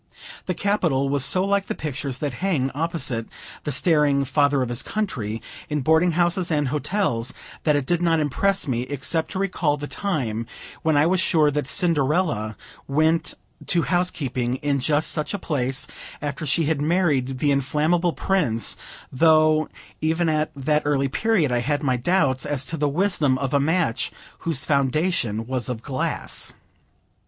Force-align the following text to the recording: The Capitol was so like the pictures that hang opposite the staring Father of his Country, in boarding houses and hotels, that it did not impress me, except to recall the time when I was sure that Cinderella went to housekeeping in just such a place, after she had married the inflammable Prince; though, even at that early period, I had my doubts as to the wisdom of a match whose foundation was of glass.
The 0.47 0.55
Capitol 0.55 1.09
was 1.09 1.23
so 1.23 1.45
like 1.45 1.67
the 1.67 1.75
pictures 1.75 2.17
that 2.17 2.33
hang 2.41 2.71
opposite 2.71 3.27
the 3.65 3.71
staring 3.71 4.25
Father 4.25 4.63
of 4.63 4.69
his 4.69 4.81
Country, 4.81 5.43
in 5.69 5.81
boarding 5.81 6.13
houses 6.13 6.49
and 6.49 6.69
hotels, 6.69 7.35
that 7.65 7.75
it 7.75 7.85
did 7.85 8.01
not 8.01 8.19
impress 8.19 8.67
me, 8.67 8.81
except 8.81 9.29
to 9.29 9.37
recall 9.37 9.77
the 9.77 9.85
time 9.85 10.47
when 10.81 10.97
I 10.97 11.05
was 11.05 11.19
sure 11.19 11.51
that 11.51 11.67
Cinderella 11.67 12.57
went 12.87 13.35
to 13.67 13.83
housekeeping 13.83 14.55
in 14.55 14.79
just 14.79 15.11
such 15.11 15.35
a 15.35 15.37
place, 15.37 15.85
after 16.19 16.47
she 16.47 16.63
had 16.65 16.81
married 16.81 17.37
the 17.37 17.51
inflammable 17.51 18.13
Prince; 18.13 18.77
though, 19.11 19.69
even 20.01 20.27
at 20.29 20.49
that 20.55 20.81
early 20.83 21.09
period, 21.09 21.51
I 21.51 21.59
had 21.59 21.83
my 21.83 21.95
doubts 21.95 22.43
as 22.43 22.65
to 22.65 22.75
the 22.77 22.89
wisdom 22.89 23.37
of 23.37 23.53
a 23.53 23.59
match 23.59 24.11
whose 24.39 24.65
foundation 24.65 25.45
was 25.45 25.69
of 25.69 25.83
glass. 25.83 26.55